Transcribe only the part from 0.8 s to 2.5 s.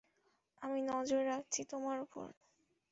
নজর রাখছি তোমার ওপর।